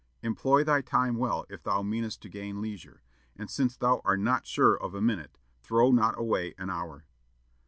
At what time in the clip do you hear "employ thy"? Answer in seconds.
0.23-0.81